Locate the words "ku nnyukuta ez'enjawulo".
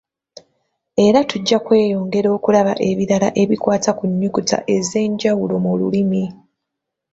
3.97-5.55